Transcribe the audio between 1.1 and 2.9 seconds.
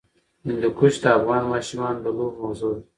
افغان ماشومانو د لوبو موضوع ده.